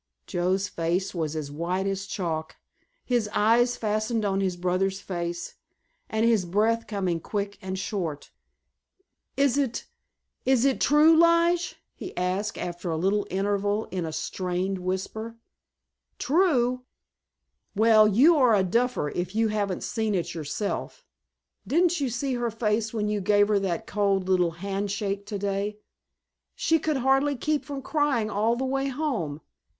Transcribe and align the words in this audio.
Joe's 0.25 0.67
face 0.67 1.13
was 1.13 1.35
as 1.35 1.51
white 1.51 1.85
as 1.85 2.07
chalk, 2.07 2.55
his 3.05 3.29
eyes 3.33 3.77
fastened 3.77 4.25
on 4.25 4.41
his 4.41 4.55
brother's 4.57 4.99
face, 4.99 5.53
and 6.09 6.25
his 6.25 6.43
breath 6.43 6.87
coming 6.87 7.19
quick 7.19 7.59
and 7.61 7.77
short. 7.77 8.31
"Is 9.37 9.59
it—is 9.59 10.65
it 10.65 10.81
true, 10.81 11.15
Lige?" 11.15 11.75
he 11.93 12.17
asked 12.17 12.57
after 12.57 12.89
a 12.89 12.97
little 12.97 13.27
interval, 13.29 13.85
in 13.91 14.03
a 14.03 14.11
strained 14.11 14.79
whisper. 14.79 15.37
"True? 16.17 16.81
Well, 17.75 18.07
you 18.07 18.37
are 18.37 18.55
a 18.55 18.63
duffer 18.63 19.09
if 19.09 19.35
you 19.35 19.49
haven't 19.49 19.83
seen 19.83 20.15
it 20.15 20.33
yourself. 20.33 21.05
Didn't 21.67 22.01
you 22.01 22.09
see 22.09 22.33
her 22.33 22.49
face 22.49 22.91
when 22.91 23.07
you 23.07 23.21
gave 23.21 23.49
her 23.49 23.59
that 23.59 23.85
cold 23.85 24.27
little 24.27 24.49
hand 24.49 24.89
shake 24.89 25.27
to 25.27 25.37
day? 25.37 25.77
She 26.55 26.79
could 26.79 26.97
hardly 26.97 27.35
keep 27.35 27.63
from 27.63 27.83
crying 27.83 28.31
all 28.31 28.55
the 28.55 28.65
way 28.65 28.87
home. 28.87 29.41